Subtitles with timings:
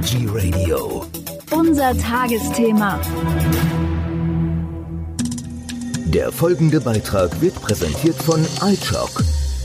[0.00, 1.04] Veggie Radio.
[1.50, 2.98] Unser Tagesthema.
[6.06, 9.22] Der folgende Beitrag wird präsentiert von iChock,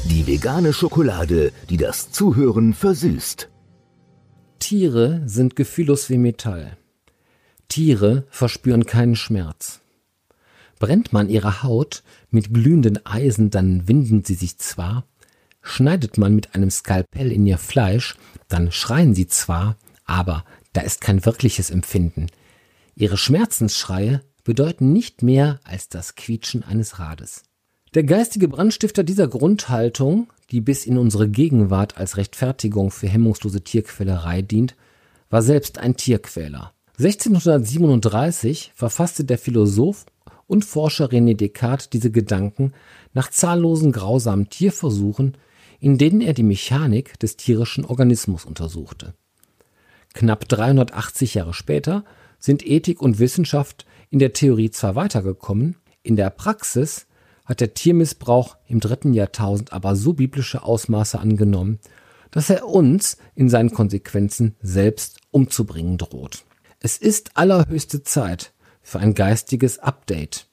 [0.10, 3.50] die vegane Schokolade, die das Zuhören versüßt.
[4.60, 6.76] Tiere sind gefühllos wie Metall.
[7.70, 9.80] Tiere verspüren keinen Schmerz.
[10.80, 15.06] Brennt man ihre Haut mit glühenden Eisen, dann winden sie sich zwar,
[15.62, 18.18] schneidet man mit einem Skalpell in ihr Fleisch,
[18.50, 22.28] dann schreien sie zwar, aber da ist kein wirkliches Empfinden.
[22.96, 27.44] Ihre Schmerzensschreie bedeuten nicht mehr als das Quietschen eines Rades.
[27.94, 34.42] Der geistige Brandstifter dieser Grundhaltung, die bis in unsere Gegenwart als Rechtfertigung für hemmungslose Tierquälerei
[34.42, 34.76] dient,
[35.30, 36.74] war selbst ein Tierquäler.
[36.98, 40.06] 1637 verfasste der Philosoph
[40.48, 42.74] und Forscher René Descartes diese Gedanken
[43.14, 45.38] nach zahllosen grausamen Tierversuchen,
[45.80, 49.14] in denen er die Mechanik des tierischen Organismus untersuchte.
[50.16, 52.06] Knapp 380 Jahre später
[52.40, 57.06] sind Ethik und Wissenschaft in der Theorie zwar weitergekommen, in der Praxis
[57.44, 61.80] hat der Tiermissbrauch im dritten Jahrtausend aber so biblische Ausmaße angenommen,
[62.32, 66.46] dass er uns in seinen Konsequenzen selbst umzubringen droht.
[66.80, 70.48] Es ist allerhöchste Zeit für ein geistiges Update.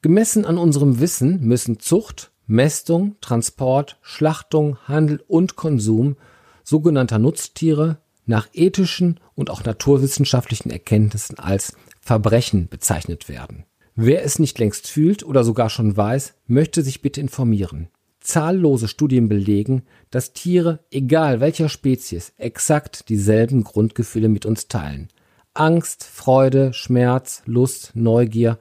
[0.00, 6.16] Gemessen an unserem Wissen müssen Zucht, Mästung, Transport, Schlachtung, Handel und Konsum
[6.62, 13.64] sogenannter Nutztiere nach ethischen und auch naturwissenschaftlichen Erkenntnissen als Verbrechen bezeichnet werden.
[13.96, 17.88] Wer es nicht längst fühlt oder sogar schon weiß, möchte sich bitte informieren.
[18.20, 25.08] Zahllose Studien belegen, dass Tiere, egal welcher Spezies, exakt dieselben Grundgefühle mit uns teilen.
[25.52, 28.58] Angst, Freude, Schmerz, Lust, Neugier.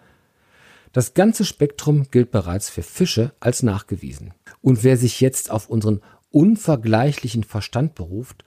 [0.91, 4.33] Das ganze Spektrum gilt bereits für Fische als nachgewiesen.
[4.61, 8.43] Und wer sich jetzt auf unseren unvergleichlichen Verstand beruft,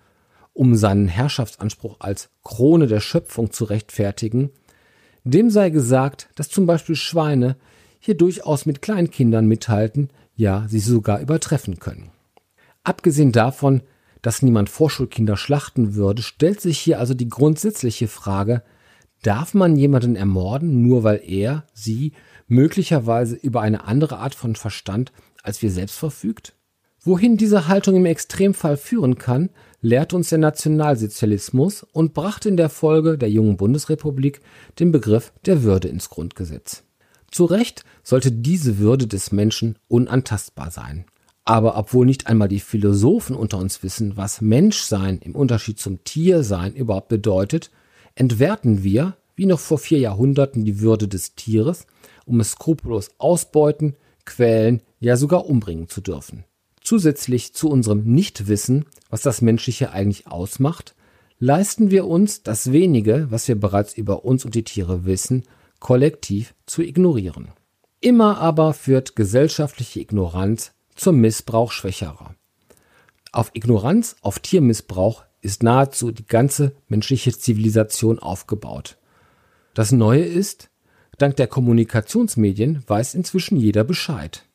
[0.56, 4.50] um seinen Herrschaftsanspruch als Krone der Schöpfung zu rechtfertigen,
[5.22, 7.56] dem sei gesagt, dass zum Beispiel Schweine
[8.00, 12.10] hier durchaus mit Kleinkindern mithalten, ja, sie sogar übertreffen können.
[12.84, 13.82] Abgesehen davon,
[14.22, 18.62] dass niemand Vorschulkinder schlachten würde, stellt sich hier also die grundsätzliche Frage,
[19.22, 22.12] darf man jemanden ermorden, nur weil er, sie
[22.46, 26.54] möglicherweise über eine andere Art von Verstand als wir selbst verfügt?
[27.06, 29.50] Wohin diese Haltung im Extremfall führen kann,
[29.80, 34.40] lehrt uns der Nationalsozialismus und brachte in der Folge der jungen Bundesrepublik
[34.80, 36.82] den Begriff der Würde ins Grundgesetz.
[37.30, 41.04] Zu Recht sollte diese Würde des Menschen unantastbar sein.
[41.44, 46.74] Aber obwohl nicht einmal die Philosophen unter uns wissen, was Menschsein im Unterschied zum Tiersein
[46.74, 47.70] überhaupt bedeutet,
[48.16, 51.86] entwerten wir, wie noch vor vier Jahrhunderten, die Würde des Tieres,
[52.24, 53.94] um es skrupellos ausbeuten,
[54.24, 56.44] quälen, ja sogar umbringen zu dürfen.
[56.86, 60.94] Zusätzlich zu unserem Nichtwissen, was das Menschliche eigentlich ausmacht,
[61.40, 65.42] leisten wir uns das wenige, was wir bereits über uns und die Tiere wissen,
[65.80, 67.48] kollektiv zu ignorieren.
[68.00, 72.36] Immer aber führt gesellschaftliche Ignoranz zum Missbrauch Schwächerer.
[73.32, 78.96] Auf Ignoranz, auf Tiermissbrauch ist nahezu die ganze menschliche Zivilisation aufgebaut.
[79.74, 80.70] Das Neue ist,
[81.18, 84.45] dank der Kommunikationsmedien weiß inzwischen jeder Bescheid.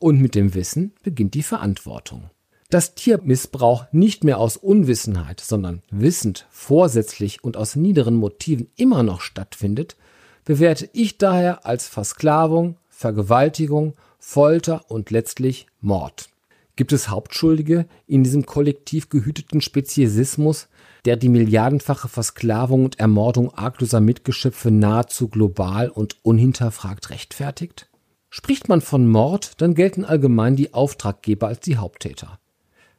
[0.00, 2.30] Und mit dem Wissen beginnt die Verantwortung.
[2.70, 9.20] Dass Tiermissbrauch nicht mehr aus Unwissenheit, sondern wissend, vorsätzlich und aus niederen Motiven immer noch
[9.20, 9.96] stattfindet,
[10.44, 16.30] bewerte ich daher als Versklavung, Vergewaltigung Folter und letztlich Mord.
[16.76, 20.68] Gibt es Hauptschuldige in diesem kollektiv gehüteten Speziesismus,
[21.04, 27.89] der die milliardenfache Versklavung und Ermordung argloser Mitgeschöpfe nahezu global und unhinterfragt rechtfertigt?
[28.30, 32.38] Spricht man von Mord, dann gelten allgemein die Auftraggeber als die Haupttäter.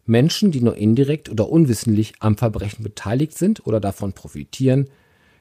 [0.06, 4.90] Menschen, die nur indirekt oder unwissentlich am Verbrechen beteiligt sind oder davon profitieren,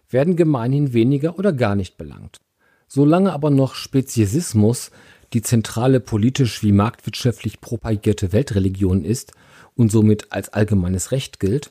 [0.09, 2.39] werden gemeinhin weniger oder gar nicht belangt.
[2.87, 4.91] Solange aber noch Speziesismus
[5.33, 9.33] die zentrale politisch wie marktwirtschaftlich propagierte Weltreligion ist
[9.77, 11.71] und somit als allgemeines Recht gilt,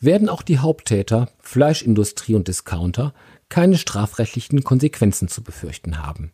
[0.00, 3.12] werden auch die Haupttäter, Fleischindustrie und Discounter,
[3.48, 6.32] keine strafrechtlichen Konsequenzen zu befürchten haben.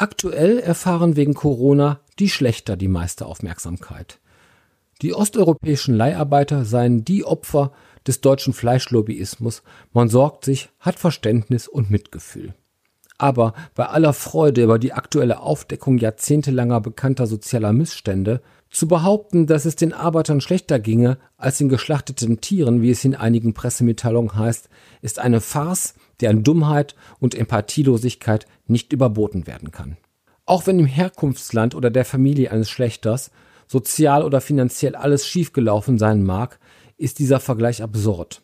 [0.00, 4.18] Aktuell erfahren wegen Corona die Schlechter die meiste Aufmerksamkeit.
[5.02, 7.72] Die osteuropäischen Leiharbeiter seien die Opfer
[8.06, 9.62] des deutschen Fleischlobbyismus,
[9.92, 12.54] man sorgt sich, hat Verständnis und Mitgefühl.
[13.18, 19.66] Aber bei aller Freude über die aktuelle Aufdeckung jahrzehntelanger bekannter sozialer Missstände, zu behaupten, dass
[19.66, 24.70] es den Arbeitern schlechter ginge als den geschlachteten Tieren, wie es in einigen Pressemitteilungen heißt,
[25.02, 25.92] ist eine Farce,
[26.22, 29.96] deren Dummheit und Empathielosigkeit nicht überboten werden kann.
[30.46, 33.30] Auch wenn im Herkunftsland oder der Familie eines Schlechters
[33.66, 36.58] sozial oder finanziell alles schiefgelaufen sein mag,
[36.96, 38.42] ist dieser Vergleich absurd.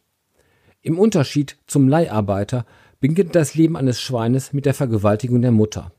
[0.82, 2.64] Im Unterschied zum Leiharbeiter
[3.00, 5.92] beginnt das Leben eines Schweines mit der Vergewaltigung der Mutter.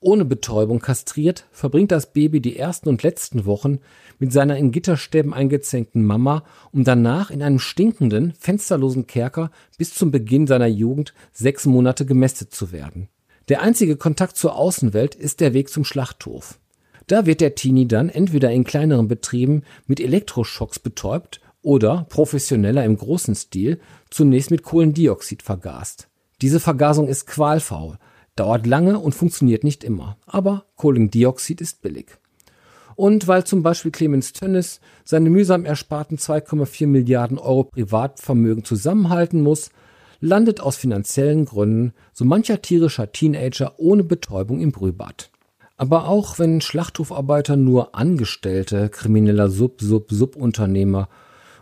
[0.00, 3.80] Ohne Betäubung kastriert, verbringt das Baby die ersten und letzten Wochen
[4.20, 10.12] mit seiner in Gitterstäben eingezängten Mama, um danach in einem stinkenden, fensterlosen Kerker bis zum
[10.12, 13.08] Beginn seiner Jugend sechs Monate gemästet zu werden.
[13.48, 16.60] Der einzige Kontakt zur Außenwelt ist der Weg zum Schlachthof.
[17.08, 22.96] Da wird der Teenie dann entweder in kleineren Betrieben mit Elektroschocks betäubt oder professioneller im
[22.96, 23.80] großen Stil
[24.10, 26.08] zunächst mit Kohlendioxid vergast.
[26.40, 27.98] Diese Vergasung ist qualfaul,
[28.38, 32.18] dauert lange und funktioniert nicht immer, aber Kohlendioxid ist billig.
[32.94, 39.70] Und weil zum Beispiel Clemens Tönnes seine mühsam ersparten 2,4 Milliarden Euro Privatvermögen zusammenhalten muss,
[40.20, 45.30] landet aus finanziellen Gründen so mancher tierischer Teenager ohne Betäubung im Brühbad.
[45.76, 51.08] Aber auch wenn Schlachthofarbeiter nur Angestellte krimineller Sub-Sub-Subunternehmer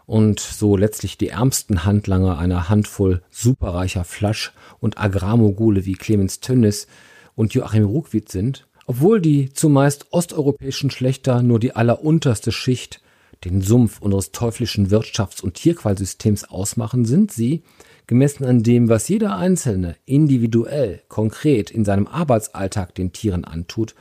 [0.07, 6.87] und so letztlich die ärmsten Handlanger einer Handvoll superreicher Flasch- und Agrarmogule wie Clemens Tönnis
[7.35, 13.01] und Joachim Ruckwied sind, obwohl die zumeist osteuropäischen Schlechter nur die allerunterste Schicht,
[13.45, 17.65] den Sumpf unseres teuflischen Wirtschafts- und Tierqualsystems ausmachen, sind sie,
[18.07, 23.95] gemessen an dem, was jeder Einzelne individuell, konkret in seinem Arbeitsalltag den Tieren antut,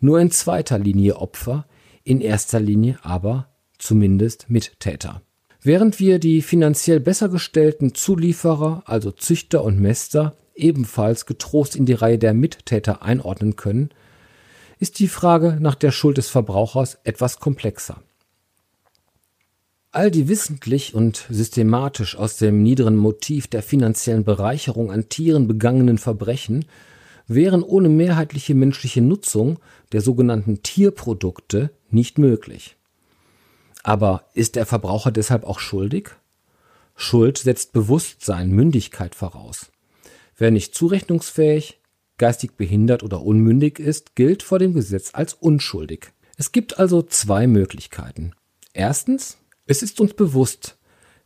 [0.00, 1.66] nur in zweiter Linie Opfer,
[2.04, 5.22] in erster Linie aber zumindest Mittäter.
[5.68, 11.92] Während wir die finanziell besser gestellten Zulieferer, also Züchter und Mäster, ebenfalls getrost in die
[11.92, 13.90] Reihe der Mittäter einordnen können,
[14.78, 18.00] ist die Frage nach der Schuld des Verbrauchers etwas komplexer.
[19.90, 25.98] All die wissentlich und systematisch aus dem niederen Motiv der finanziellen Bereicherung an Tieren begangenen
[25.98, 26.64] Verbrechen
[27.26, 29.58] wären ohne mehrheitliche menschliche Nutzung
[29.92, 32.77] der sogenannten Tierprodukte nicht möglich.
[33.88, 36.10] Aber ist der Verbraucher deshalb auch schuldig?
[36.94, 39.72] Schuld setzt Bewusstsein, Mündigkeit voraus.
[40.36, 41.80] Wer nicht zurechnungsfähig,
[42.18, 46.12] geistig behindert oder unmündig ist, gilt vor dem Gesetz als unschuldig.
[46.36, 48.34] Es gibt also zwei Möglichkeiten.
[48.74, 50.76] Erstens, es ist uns bewusst,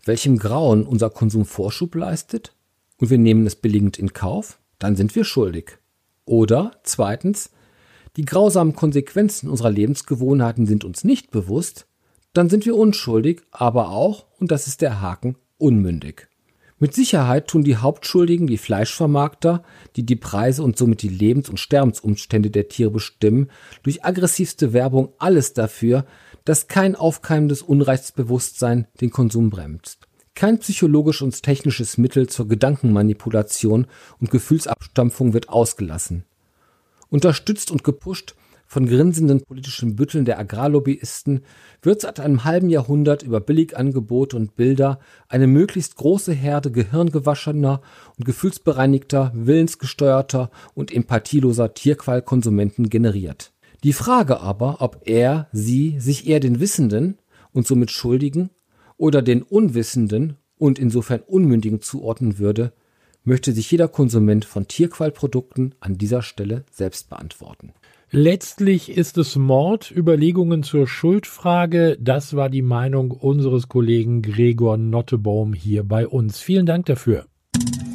[0.04, 2.54] welchem Grauen unser Konsum Vorschub leistet,
[2.98, 5.78] und wir nehmen es billigend in Kauf, dann sind wir schuldig.
[6.26, 7.50] Oder zweitens,
[8.16, 11.88] die grausamen Konsequenzen unserer Lebensgewohnheiten sind uns nicht bewusst,
[12.32, 16.28] dann sind wir unschuldig, aber auch, und das ist der Haken, unmündig.
[16.78, 19.62] Mit Sicherheit tun die Hauptschuldigen, die Fleischvermarkter,
[19.94, 23.50] die die Preise und somit die Lebens- und Sterbensumstände der Tiere bestimmen,
[23.84, 26.04] durch aggressivste Werbung alles dafür,
[26.44, 30.08] dass kein aufkeimendes Unrechtsbewusstsein den Konsum bremst.
[30.34, 33.86] Kein psychologisch und technisches Mittel zur Gedankenmanipulation
[34.18, 36.24] und Gefühlsabstampfung wird ausgelassen.
[37.10, 38.34] Unterstützt und gepusht
[38.72, 41.42] von grinsenden politischen Bütteln der Agrarlobbyisten
[41.82, 44.98] wird seit einem halben Jahrhundert über Billigangebote und Bilder
[45.28, 47.82] eine möglichst große Herde gehirngewaschener
[48.16, 53.52] und gefühlsbereinigter, willensgesteuerter und empathieloser Tierqualkonsumenten generiert.
[53.84, 57.18] Die Frage aber, ob er, sie sich eher den Wissenden
[57.52, 58.48] und somit Schuldigen
[58.96, 62.72] oder den Unwissenden und insofern Unmündigen zuordnen würde,
[63.22, 67.74] möchte sich jeder Konsument von Tierqualprodukten an dieser Stelle selbst beantworten.
[68.14, 71.96] Letztlich ist es Mord, Überlegungen zur Schuldfrage.
[71.98, 76.38] Das war die Meinung unseres Kollegen Gregor Nottebaum hier bei uns.
[76.38, 77.24] Vielen Dank dafür.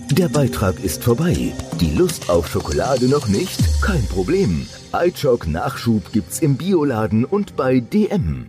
[0.09, 1.53] Der Beitrag ist vorbei.
[1.79, 3.59] Die Lust auf Schokolade noch nicht?
[3.83, 4.65] Kein Problem.
[4.91, 8.47] iChock Nachschub gibt's im Bioladen und bei DM.